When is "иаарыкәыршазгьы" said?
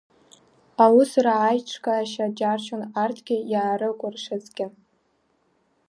3.51-4.65